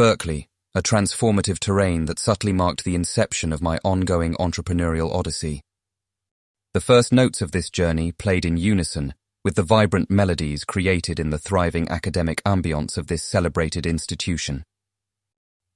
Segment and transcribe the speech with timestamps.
[0.00, 5.60] Berkeley, a transformative terrain that subtly marked the inception of my ongoing entrepreneurial odyssey.
[6.72, 9.12] The first notes of this journey played in unison
[9.44, 14.64] with the vibrant melodies created in the thriving academic ambience of this celebrated institution.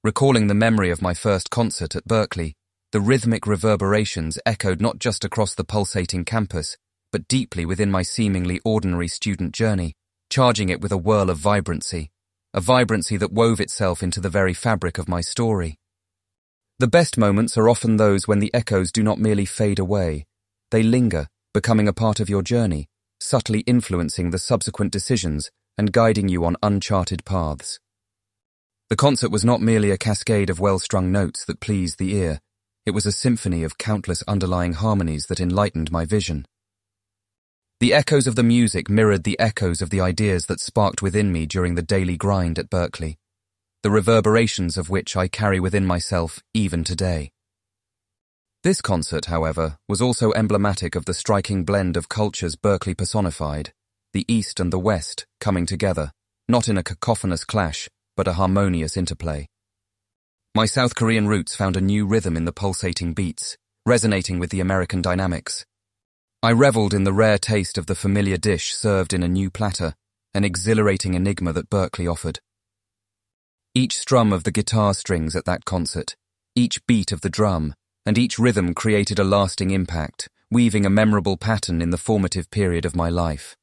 [0.03, 2.55] Recalling the memory of my first concert at Berkeley,
[2.93, 6.77] the rhythmic reverberations echoed not just across the pulsating campus,
[7.11, 9.93] but deeply within my seemingly ordinary student journey,
[10.31, 12.09] charging it with a whirl of vibrancy,
[12.55, 15.77] a vibrancy that wove itself into the very fabric of my story.
[16.79, 20.25] The best moments are often those when the echoes do not merely fade away,
[20.71, 22.87] they linger, becoming a part of your journey,
[23.19, 27.77] subtly influencing the subsequent decisions and guiding you on uncharted paths.
[28.89, 32.39] The concert was not merely a cascade of well-strung notes that pleased the ear,
[32.85, 36.45] it was a symphony of countless underlying harmonies that enlightened my vision.
[37.81, 41.45] The echoes of the music mirrored the echoes of the ideas that sparked within me
[41.45, 43.17] during the daily grind at Berkeley,
[43.83, 47.31] the reverberations of which I carry within myself even today.
[48.63, 53.73] This concert, however, was also emblematic of the striking blend of cultures Berkeley personified,
[54.13, 56.13] the East and the West coming together,
[56.47, 59.47] not in a cacophonous clash, but a harmonious interplay.
[60.55, 64.61] My South Korean roots found a new rhythm in the pulsating beats, resonating with the
[64.61, 65.65] American dynamics.
[66.45, 69.95] I reveled in the rare taste of the familiar dish served in a new platter,
[70.35, 72.39] an exhilarating enigma that Berkeley offered.
[73.73, 76.15] Each strum of the guitar strings at that concert,
[76.55, 77.73] each beat of the drum,
[78.05, 82.85] and each rhythm created a lasting impact, weaving a memorable pattern in the formative period
[82.85, 83.55] of my life.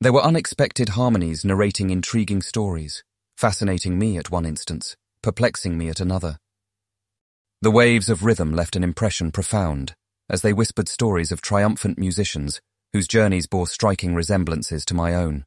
[0.00, 3.04] There were unexpected harmonies narrating intriguing stories,
[3.36, 6.38] fascinating me at one instance, perplexing me at another.
[7.60, 9.94] The waves of rhythm left an impression profound,
[10.28, 12.60] as they whispered stories of triumphant musicians
[12.92, 15.44] whose journeys bore striking resemblances to my own.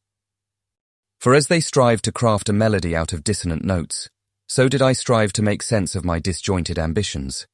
[1.19, 4.09] For as they strived to craft a melody out of dissonant notes,
[4.47, 7.47] so did I strive to make sense of my disjointed ambitions.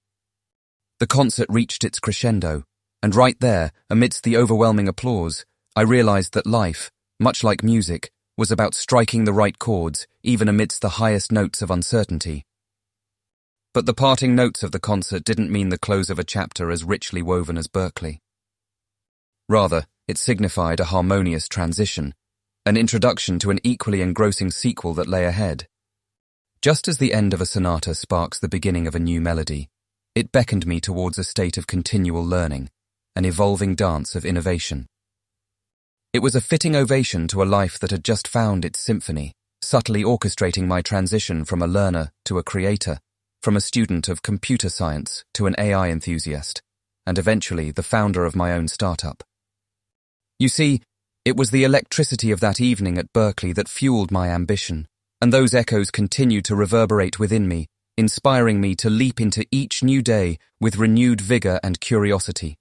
[1.00, 2.64] The concert reached its crescendo,
[3.04, 5.46] and right there, amidst the overwhelming applause,
[5.76, 6.90] I realized that life,
[7.20, 11.72] much like music, was about striking the right chords, even amidst the highest notes of
[11.72, 12.46] uncertainty.
[13.78, 16.84] But the parting notes of the concert didn't mean the close of a chapter as
[16.84, 18.24] richly woven as Berkeley.
[19.48, 22.16] Rather, it signified a harmonious transition,
[22.66, 25.68] an introduction to an equally engrossing sequel that lay ahead.
[26.60, 29.70] Just as the end of a sonata sparks the beginning of a new melody,
[30.16, 32.72] it beckoned me towards a state of continual learning,
[33.16, 34.88] an evolving dance of innovation.
[36.14, 40.04] It was a fitting ovation to a life that had just found its symphony, subtly
[40.04, 42.98] orchestrating my transition from a learner to a creator,
[43.42, 46.62] from a student of computer science to an AI enthusiast,
[47.06, 49.24] and eventually the founder of my own startup.
[50.40, 50.82] You see,
[51.26, 54.88] it was the electricity of that evening at Berkeley that fueled my ambition,
[55.22, 60.04] and those echoes continued to reverberate within me inspiring me to leap into each new
[60.04, 62.56] day with renewed vigor and curiosity.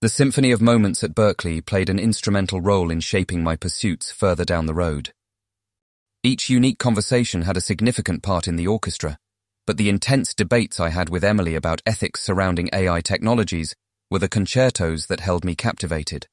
[0.00, 4.44] The Symphony of Moments at Berkeley played an instrumental role in shaping my pursuits further
[4.44, 5.12] down the road.
[6.26, 9.18] Each unique conversation had a significant part in the orchestra,
[9.66, 13.74] but the intense debates I had with Emily about ethics surrounding AI technologies
[14.10, 16.26] were the concertos that held me captivated.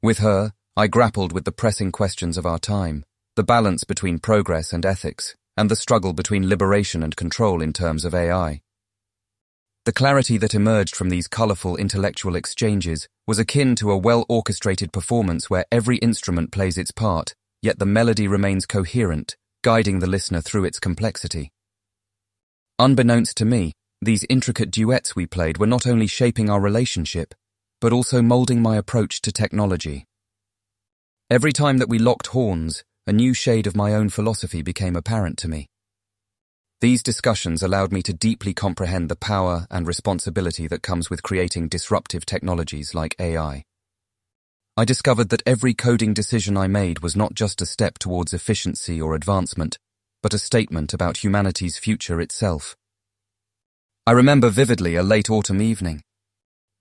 [0.00, 3.04] With her, I grappled with the pressing questions of our time
[3.34, 8.04] the balance between progress and ethics, and the struggle between liberation and control in terms
[8.04, 8.60] of AI.
[9.84, 15.50] The clarity that emerged from these colourful intellectual exchanges was akin to a well-orchestrated performance
[15.50, 20.66] where every instrument plays its part, yet the melody remains coherent, guiding the listener through
[20.66, 21.50] its complexity.
[22.78, 27.32] Unbeknownst to me, these intricate duets we played were not only shaping our relationship,
[27.80, 30.04] but also moulding my approach to technology.
[31.30, 35.38] Every time that we locked horns, a new shade of my own philosophy became apparent
[35.38, 35.66] to me.
[36.82, 41.68] These discussions allowed me to deeply comprehend the power and responsibility that comes with creating
[41.68, 43.64] disruptive technologies like AI.
[44.76, 49.00] I discovered that every coding decision I made was not just a step towards efficiency
[49.00, 49.78] or advancement,
[50.20, 52.74] but a statement about humanity's future itself.
[54.04, 56.02] I remember vividly a late autumn evening.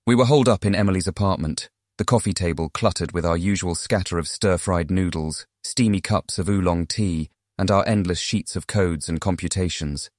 [0.08, 1.70] We were holed up in Emily's apartment,
[2.00, 6.88] the coffee table cluttered with our usual scatter of stir-fried noodles, steamy cups of oolong
[6.88, 7.30] tea,
[7.60, 10.10] and our endless sheets of codes and computations.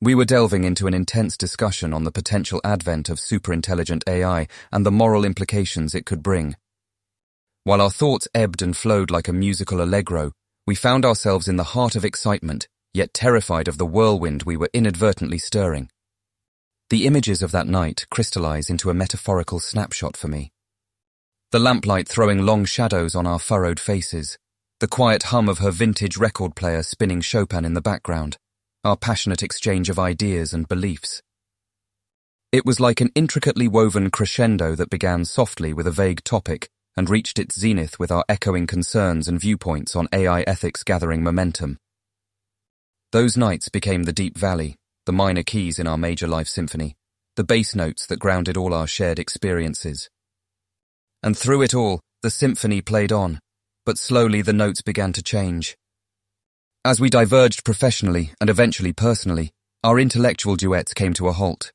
[0.00, 4.86] We were delving into an intense discussion on the potential advent of superintelligent AI and
[4.86, 6.54] the moral implications it could bring.
[7.64, 10.30] While our thoughts ebbed and flowed like a musical allegro,
[10.68, 14.70] we found ourselves in the heart of excitement, yet terrified of the whirlwind we were
[14.72, 15.90] inadvertently stirring.
[16.90, 20.52] The images of that night crystallize into a metaphorical snapshot for me.
[21.50, 24.38] The lamplight throwing long shadows on our furrowed faces,
[24.78, 28.36] the quiet hum of her vintage record player spinning Chopin in the background,
[28.84, 31.22] our passionate exchange of ideas and beliefs.
[32.50, 37.10] It was like an intricately woven crescendo that began softly with a vague topic and
[37.10, 41.78] reached its zenith with our echoing concerns and viewpoints on AI ethics gathering momentum.
[43.12, 44.76] Those nights became the deep valley,
[45.06, 46.96] the minor keys in our major life symphony,
[47.36, 50.10] the bass notes that grounded all our shared experiences.
[51.22, 53.38] And through it all, the symphony played on,
[53.86, 55.76] but slowly the notes began to change.
[56.84, 59.50] As we diverged professionally and eventually personally,
[59.82, 61.72] our intellectual duets came to a halt.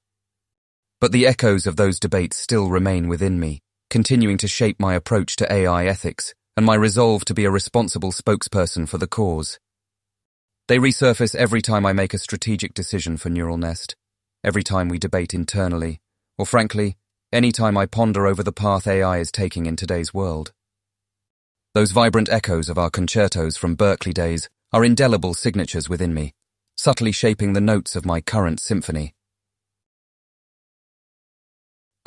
[1.02, 3.60] But the echoes of those debates still remain within me,
[3.90, 8.12] continuing to shape my approach to AI ethics and my resolve to be a responsible
[8.12, 9.60] spokesperson for the cause.
[10.70, 13.98] They resurface every time I make a strategic decision for Neural Nest,
[14.44, 16.00] every time we debate internally,
[16.38, 16.96] or frankly,
[17.34, 20.54] any time I ponder over the path AI is taking in today's world.
[21.74, 26.34] Those vibrant echoes of our concertos from Berkeley days are indelible signatures within me,
[26.76, 29.14] subtly shaping the notes of my current symphony.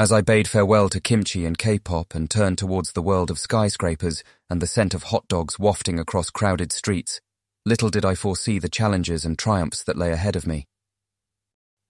[0.00, 4.24] As I bade farewell to kimchi and K-pop and turned towards the world of skyscrapers
[4.50, 7.20] and the scent of hot dogs wafting across crowded streets,
[7.64, 10.66] little did I foresee the challenges and triumphs that lay ahead of me.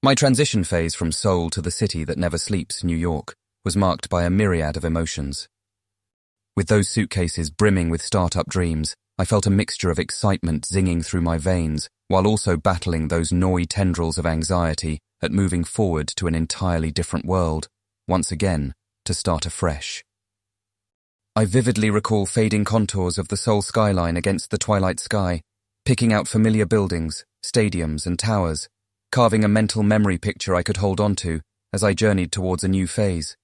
[0.03, 3.35] My transition phase from Seoul to the city that never sleeps, New York,
[3.65, 5.49] was marked by a myriad of emotions.
[6.55, 11.23] With those suitcases brimming with startup dreams, I felt a mixture of excitement zinging through
[11.23, 16.35] my veins, while also battling those gnawy tendrils of anxiety at moving forward to an
[16.35, 17.69] entirely different world
[18.09, 18.73] once again,
[19.05, 20.05] to start afresh.
[21.35, 25.43] I vividly recall fading contours of the Seoul skyline against the twilight sky,
[25.85, 28.69] picking out familiar buildings, stadiums, and towers,
[29.11, 31.41] carving a mental memory picture I could hold onto
[31.73, 33.37] as I journeyed towards a new phase.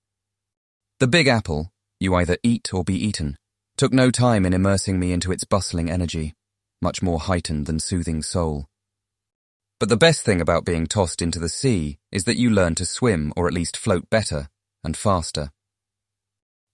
[1.00, 3.36] The Big Apple, you either eat or be eaten,
[3.82, 6.34] took no time in immersing me into its bustling energy,
[6.80, 8.68] much more heightened than soothing Seoul.
[9.80, 12.86] But the best thing about being tossed into the sea is that you learn to
[12.86, 14.48] swim or at least float better
[14.84, 15.50] and faster.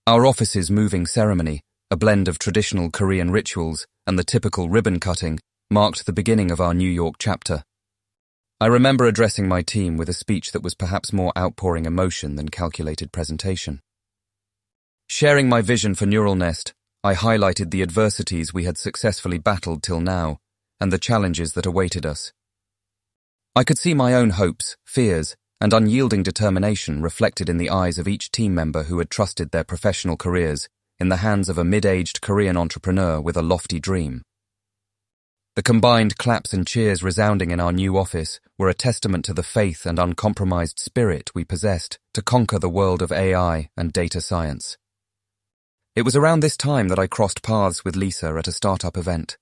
[0.06, 5.40] Our office's moving ceremony, a blend of traditional Korean rituals and the typical ribbon cutting,
[5.70, 7.64] marked the beginning of our New York chapter.
[8.60, 12.50] I remember addressing my team with a speech that was perhaps more outpouring emotion than
[12.50, 13.80] calculated presentation.
[15.08, 20.00] Sharing my vision for Neural Nest, I highlighted the adversities we had successfully battled till
[20.00, 20.38] now
[20.80, 22.32] and the challenges that awaited us.
[23.54, 28.08] I could see my own hopes, fears, and unyielding determination reflected in the eyes of
[28.08, 30.68] each team member who had trusted their professional careers
[30.98, 34.22] in the hands of a mid-aged Korean entrepreneur with a lofty dream.
[35.54, 39.42] The combined claps and cheers resounding in our new office were a testament to the
[39.42, 44.78] faith and uncompromised spirit we possessed to conquer the world of AI and data science.
[45.98, 49.36] It was around this time that I crossed paths with Lisa at a startup event.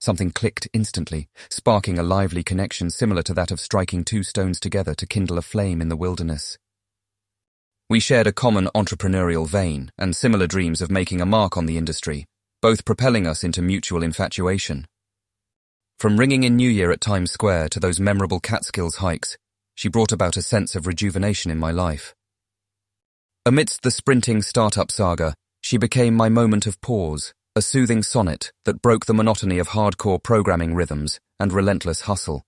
[0.00, 4.94] Something clicked instantly, sparking a lively connection similar to that of striking two stones together
[4.94, 6.58] to kindle a flame in the wilderness.
[7.90, 11.76] We shared a common entrepreneurial vein and similar dreams of making a mark on the
[11.76, 12.24] industry,
[12.60, 14.86] both propelling us into mutual infatuation.
[15.98, 19.36] From ringing in New Year at Times Square to those memorable Catskills hikes,
[19.74, 22.14] she brought about a sense of rejuvenation in my life.
[23.44, 28.80] Amidst the sprinting startup saga, she became my moment of pause, a soothing sonnet that
[28.80, 32.44] broke the monotony of hardcore programming rhythms and relentless hustle.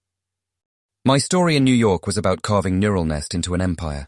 [1.05, 4.07] My story in New York was about carving Neural Nest into an empire.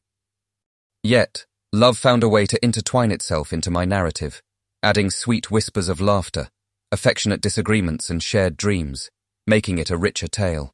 [1.02, 4.40] Yet, love found a way to intertwine itself into my narrative,
[4.80, 6.50] adding sweet whispers of laughter,
[6.92, 9.10] affectionate disagreements, and shared dreams,
[9.44, 10.72] making it a richer tale.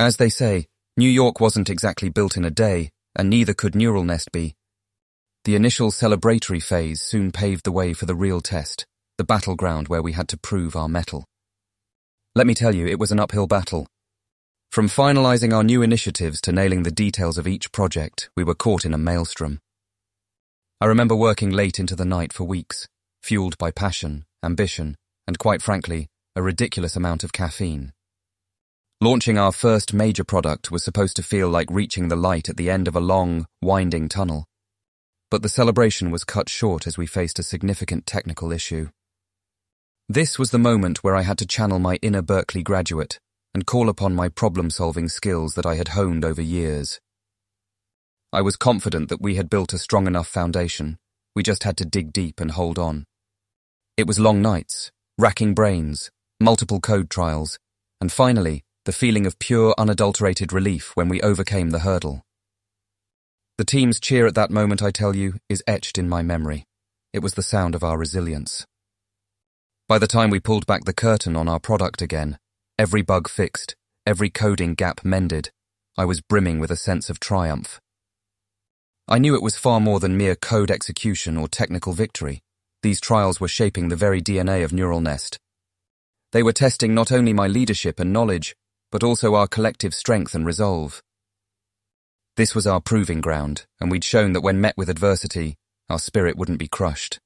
[0.00, 4.04] As they say, New York wasn't exactly built in a day, and neither could Neural
[4.04, 4.54] Nest be.
[5.44, 8.86] The initial celebratory phase soon paved the way for the real test,
[9.16, 11.24] the battleground where we had to prove our mettle.
[12.34, 13.86] Let me tell you, it was an uphill battle.
[14.70, 18.84] From finalizing our new initiatives to nailing the details of each project, we were caught
[18.84, 19.58] in a maelstrom.
[20.80, 22.86] I remember working late into the night for weeks,
[23.22, 27.92] fueled by passion, ambition, and quite frankly, a ridiculous amount of caffeine.
[29.00, 32.70] Launching our first major product was supposed to feel like reaching the light at the
[32.70, 34.46] end of a long, winding tunnel
[35.30, 38.88] but the celebration was cut short as we faced a significant technical issue.
[40.08, 43.20] This was the moment where I had to channel my inner Berkeley graduate
[43.54, 47.00] and call upon my problem-solving skills that I had honed over years.
[48.32, 50.98] I was confident that we had built a strong enough foundation.
[51.34, 53.04] We just had to dig deep and hold on.
[53.96, 57.58] It was long nights, racking brains, multiple code trials,
[58.00, 62.22] and finally, the feeling of pure, unadulterated relief when we overcame the hurdle.
[63.58, 66.64] The team's cheer at that moment, I tell you, is etched in my memory.
[67.12, 68.64] it was the sound of our resilience.
[69.88, 72.38] By the time we pulled back the curtain on our product again,
[72.78, 73.74] every bug fixed,
[74.06, 75.50] every coding gap mended,
[75.98, 77.80] I was brimming with a sense of triumph.
[79.08, 82.40] I knew it was far more than mere code execution or technical victory.
[82.82, 85.38] These trials were shaping the very DNA of Neural Nest.
[86.32, 88.54] They were testing not only my leadership and knowledge,
[88.90, 91.02] but also our collective strength and resolve.
[92.36, 95.56] This was our proving ground, and we'd shown that when met with adversity,
[95.88, 97.18] our spirit wouldn't be crushed.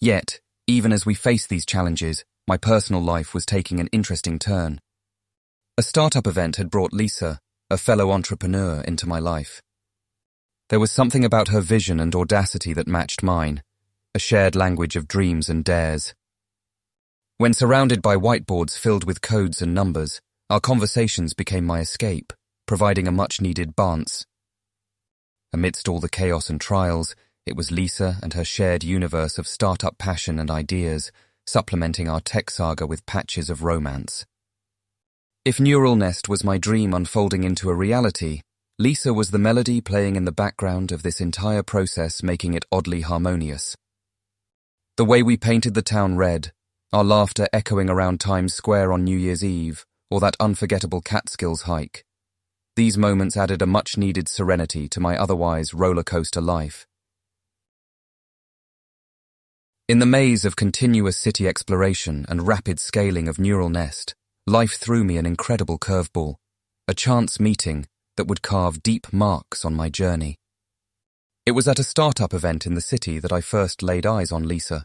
[0.00, 4.80] Yet, even as we faced these challenges, my personal life was taking an interesting turn.
[5.76, 7.38] A startup event had brought Lisa,
[7.70, 9.62] a fellow entrepreneur, into my life.
[10.68, 13.62] There was something about her vision and audacity that matched mine,
[14.14, 16.14] a shared language of dreams and dares.
[17.38, 22.32] When surrounded by whiteboards filled with codes and numbers, our conversations became my escape,
[22.66, 24.24] providing a much needed balance.
[25.52, 27.14] Amidst all the chaos and trials,
[27.44, 31.12] it was Lisa and her shared universe of startup passion and ideas,
[31.46, 34.26] supplementing our tech saga with patches of romance.
[35.44, 38.42] If Neural Nest was my dream unfolding into a reality,
[38.78, 43.00] Lisa was the melody playing in the background of this entire process, making it oddly
[43.00, 43.74] harmonious.
[44.96, 46.52] The way we painted the town red,
[46.92, 52.04] our laughter echoing around Times Square on New Year's Eve, or that unforgettable Catskills hike.
[52.76, 56.86] These moments added a much needed serenity to my otherwise roller coaster life.
[59.88, 64.14] In the maze of continuous city exploration and rapid scaling of Neural Nest,
[64.46, 66.36] life threw me an incredible curveball,
[66.86, 67.86] a chance meeting
[68.16, 70.36] that would carve deep marks on my journey.
[71.46, 74.46] It was at a startup event in the city that I first laid eyes on
[74.46, 74.84] Lisa.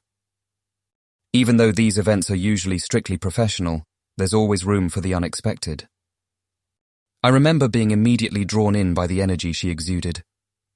[1.34, 3.84] Even though these events are usually strictly professional,
[4.17, 5.88] there's always room for the unexpected.
[7.24, 10.24] I remember being immediately drawn in by the energy she exuded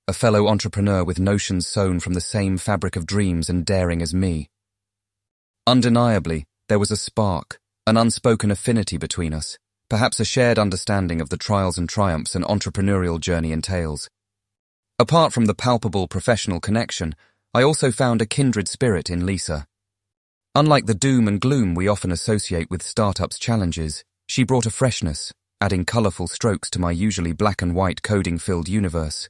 [0.10, 4.14] a fellow entrepreneur with notions sewn from the same fabric of dreams and daring as
[4.14, 4.50] me.
[5.68, 9.58] Undeniably, there was a spark, an unspoken affinity between us,
[9.90, 14.10] perhaps a shared understanding of the trials and triumphs an entrepreneurial journey entails.
[14.98, 17.14] Apart from the palpable professional connection,
[17.54, 19.68] I also found a kindred spirit in Lisa.
[20.58, 25.32] Unlike the doom and gloom we often associate with startups' challenges, she brought a freshness,
[25.62, 29.30] adding colourful strokes to my usually black and white coding filled universe.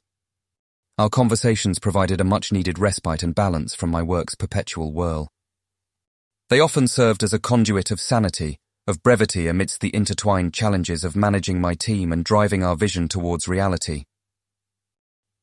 [0.96, 5.28] Our conversations provided a much needed respite and balance from my work's perpetual whirl.
[6.48, 8.56] They often served as a conduit of sanity,
[8.86, 13.46] of brevity amidst the intertwined challenges of managing my team and driving our vision towards
[13.46, 14.04] reality.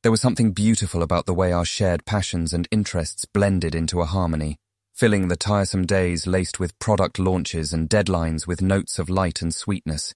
[0.02, 4.06] There was something beautiful about the way our shared passions and interests blended into a
[4.06, 4.58] harmony,
[4.96, 9.54] filling the tiresome days laced with product launches and deadlines with notes of light and
[9.54, 10.14] sweetness.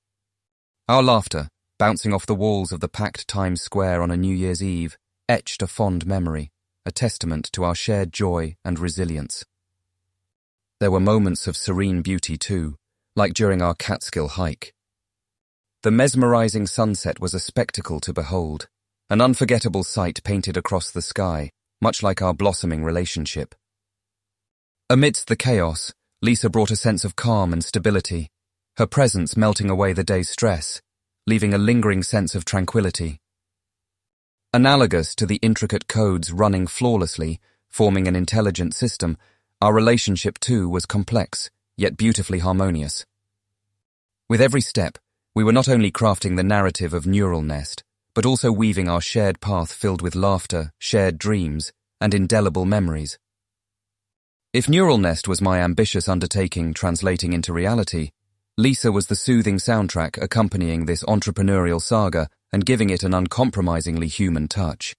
[0.89, 4.63] Our laughter, bouncing off the walls of the packed Times Square on a New Year's
[4.63, 4.97] Eve,
[5.29, 6.51] etched a fond memory,
[6.87, 9.45] a testament to our shared joy and resilience.
[10.81, 12.77] There were moments of serene beauty too,
[13.15, 14.73] like during our Catskill hike.
[15.83, 18.67] The mesmerizing sunset was a spectacle to behold,
[19.11, 21.51] an unforgettable sight painted across the sky,
[21.83, 23.55] much like our blossoming relationship.
[24.93, 28.29] Amidst the chaos, Lisa brought a sense of calm and stability,
[28.77, 30.83] her presence melting away the day's stress,
[31.29, 33.21] leaving a lingering sense of tranquility.
[34.53, 39.17] Analogous to the intricate codes running flawlessly, forming an intelligent system,
[39.61, 43.07] our relationship too was complex, yet beautifully harmonious.
[44.29, 44.99] With every step,
[45.37, 49.41] we were not only crafting the narrative of Neural Nest, but also weaving our shared
[49.41, 53.21] path filled with laughter, shared dreams, and indelible memories.
[54.53, 58.11] If Neural Nest was my ambitious undertaking translating into reality,
[58.59, 64.49] Lisa was the soothing soundtrack accompanying this entrepreneurial saga and giving it an uncompromisingly human
[64.49, 64.97] touch.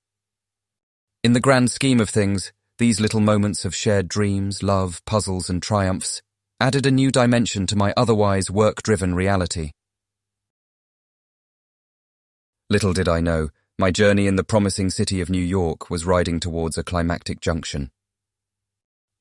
[1.21, 5.61] In the grand scheme of things, these little moments of shared dreams, love, puzzles, and
[5.61, 6.21] triumphs
[6.61, 9.71] added a new dimension to my otherwise work-driven reality.
[12.69, 16.39] Little did I know, my journey in the promising city of New York was riding
[16.39, 17.91] towards a climactic junction.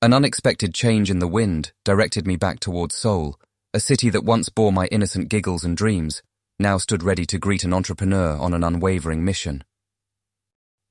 [0.03, 3.39] An unexpected change in the wind directed me back towards Seoul,
[3.75, 6.23] a city that once bore my innocent giggles and dreams,
[6.59, 9.63] now stood ready to greet an entrepreneur on an unwavering mission.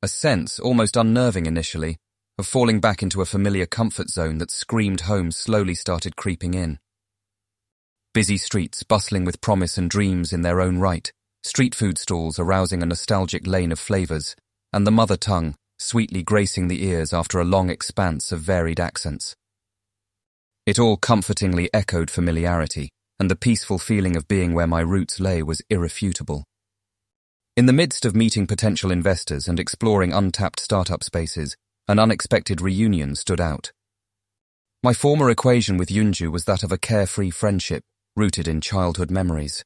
[0.03, 1.97] A sense, almost unnerving initially,
[2.37, 6.77] of falling back into a familiar comfort zone that screamed home slowly started creeping in.
[8.13, 11.11] Busy streets bustling with promise and dreams in their own right,
[11.41, 14.35] street food stalls arousing a nostalgic lane of flavours,
[14.71, 19.35] and the mother tongue sweetly gracing the ears after a long expanse of varied accents.
[20.65, 25.41] It all comfortingly echoed familiarity, and the peaceful feeling of being where my roots lay
[25.41, 26.43] was irrefutable.
[27.57, 31.55] In the midst of meeting potential investors and exploring untapped startup spaces,
[31.87, 33.71] an unexpected reunion stood out.
[34.83, 37.83] My former equation with Yunju was that of a carefree friendship
[38.15, 39.63] rooted in childhood memories.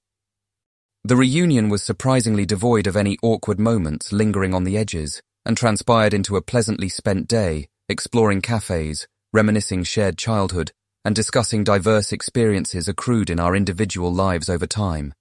[1.03, 6.13] The reunion was surprisingly devoid of any awkward moments lingering on the edges and transpired
[6.13, 10.71] into a pleasantly spent day exploring cafes, reminiscing shared childhood,
[11.05, 15.13] and discussing diverse experiences accrued in our individual lives over time.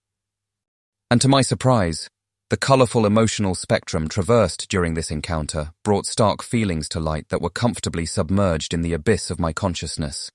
[1.10, 2.08] And to my surprise,
[2.50, 7.50] the colourful emotional spectrum traversed during this encounter brought stark feelings to light that were
[7.50, 10.30] comfortably submerged in the abyss of my consciousness.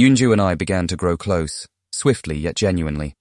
[0.00, 3.14] Yunju and I began to grow close, swiftly yet genuinely.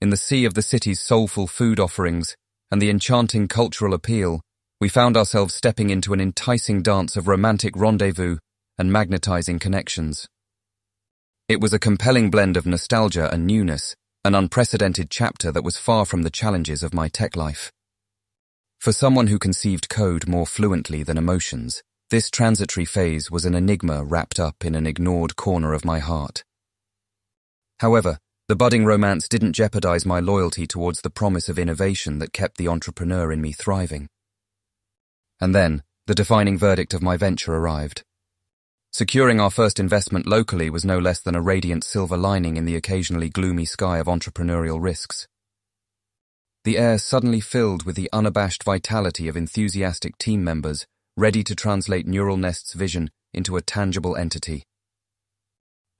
[0.00, 2.36] In the sea of the city's soulful food offerings
[2.70, 4.40] and the enchanting cultural appeal,
[4.80, 8.38] we found ourselves stepping into an enticing dance of romantic rendezvous
[8.78, 10.26] and magnetizing connections.
[11.48, 16.04] It was a compelling blend of nostalgia and newness an unprecedented chapter that was far
[16.04, 17.72] from the challenges of my tech life.
[18.78, 24.04] For someone who conceived code more fluently than emotions, this transitory phase was an enigma
[24.04, 26.44] wrapped up in an ignored corner of my heart.
[27.78, 28.18] However,
[28.48, 32.68] the budding romance didn't jeopardize my loyalty towards the promise of innovation that kept the
[32.68, 34.08] entrepreneur in me thriving.
[35.40, 38.02] And then, the defining verdict of my venture arrived.
[38.92, 42.76] Securing our first investment locally was no less than a radiant silver lining in the
[42.76, 45.28] occasionally gloomy sky of entrepreneurial risks.
[46.64, 52.06] The air suddenly filled with the unabashed vitality of enthusiastic team members ready to translate
[52.06, 54.64] Neural Nest's vision into a tangible entity.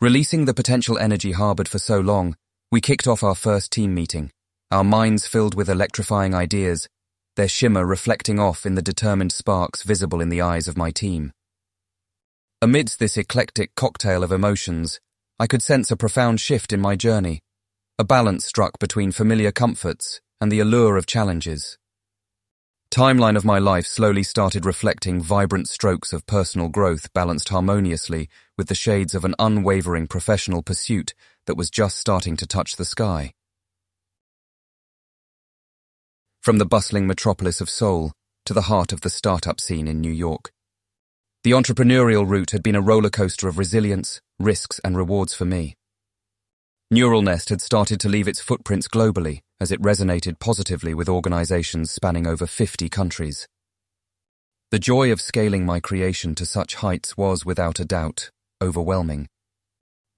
[0.00, 2.36] Releasing the potential energy harbored for so long,
[2.72, 4.32] we kicked off our first team meeting,
[4.70, 6.88] our minds filled with electrifying ideas,
[7.40, 11.32] their shimmer reflecting off in the determined sparks visible in the eyes of my team.
[12.60, 15.00] Amidst this eclectic cocktail of emotions,
[15.38, 17.40] I could sense a profound shift in my journey,
[17.98, 21.78] a balance struck between familiar comforts and the allure of challenges.
[22.92, 28.28] Timeline of my life slowly started reflecting vibrant strokes of personal growth balanced harmoniously
[28.58, 31.14] with the shades of an unwavering professional pursuit
[31.46, 33.32] that was just starting to touch the sky.
[36.42, 38.12] From the bustling metropolis of Seoul
[38.46, 40.50] to the heart of the startup scene in New York,
[41.44, 45.74] the entrepreneurial route had been a roller coaster of resilience, risks, and rewards for me.
[46.90, 51.90] Neural Nest had started to leave its footprints globally as it resonated positively with organizations
[51.90, 53.46] spanning over 50 countries.
[54.70, 58.30] The joy of scaling my creation to such heights was, without a doubt,
[58.62, 59.28] overwhelming.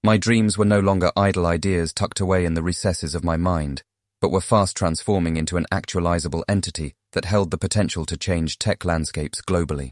[0.05, 3.83] My dreams were no longer idle ideas tucked away in the recesses of my mind,
[4.23, 8.85] but were fast transforming into an actualizable entity that held the potential to change tech
[8.85, 9.91] landscapes globally.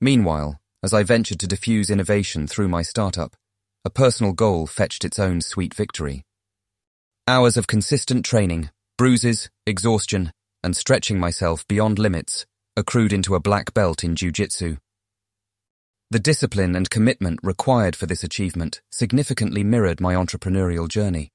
[0.00, 3.34] Meanwhile, as I ventured to diffuse innovation through my startup,
[3.84, 6.22] a personal goal fetched its own sweet victory.
[7.26, 13.74] Hours of consistent training, bruises, exhaustion, and stretching myself beyond limits accrued into a black
[13.74, 14.76] belt in jiu-jitsu.
[16.12, 21.32] The discipline and commitment required for this achievement significantly mirrored my entrepreneurial journey.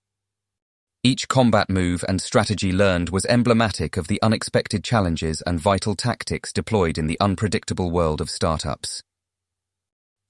[1.08, 6.52] Each combat move and strategy learned was emblematic of the unexpected challenges and vital tactics
[6.52, 9.04] deployed in the unpredictable world of startups.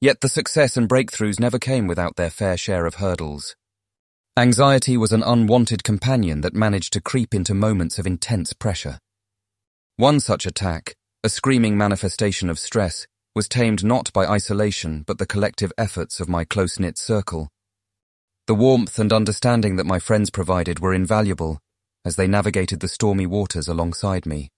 [0.02, 3.56] Yet the success and breakthroughs never came without their fair share of hurdles.
[4.38, 9.00] Anxiety was an unwanted companion that managed to creep into moments of intense pressure.
[9.96, 15.26] One such attack, a screaming manifestation of stress, was tamed not by isolation but the
[15.26, 17.50] collective efforts of my close-knit circle.
[18.48, 21.60] The warmth and understanding that my friends provided were invaluable
[22.06, 24.50] as they navigated the stormy waters alongside me.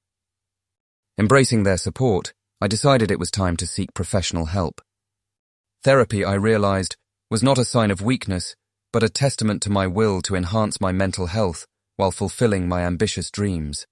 [1.17, 4.80] Embracing their support, I decided it was time to seek professional help.
[5.84, 6.97] Therapy, I realized,
[7.32, 8.56] was not a sign of weakness,
[8.93, 13.32] but a testament to my will to enhance my mental health while fulfilling my ambitious
[13.32, 13.88] dreams.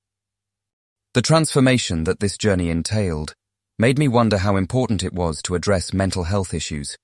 [1.16, 3.34] The transformation that this journey entailed
[3.80, 6.98] made me wonder how important it was to address mental health issues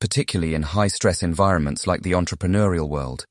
[0.00, 3.24] particularly in high-stress environments like the entrepreneurial world.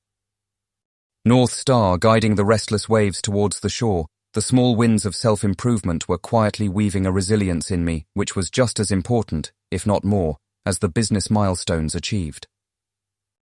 [1.26, 6.18] North Star guiding the restless waves towards the shore, the small winds of self-improvement were
[6.18, 10.80] quietly weaving a resilience in me which was just as important, if not more, as
[10.80, 12.48] the business milestones achieved.